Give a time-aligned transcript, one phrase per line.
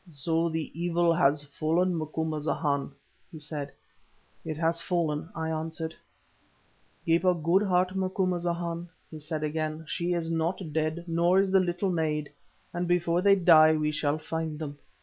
[0.09, 2.91] "So the evil has fallen, Macumazahn,"
[3.31, 3.71] he said.
[4.43, 5.95] "It has fallen," I answered.
[7.05, 9.83] "Keep a good heart, Macumazahn," he said again.
[9.87, 12.31] "She is not dead, nor is the little maid,
[12.73, 14.79] and before they die we shall find them.